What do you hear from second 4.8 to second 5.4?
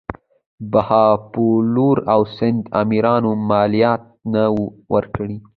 ورکړي.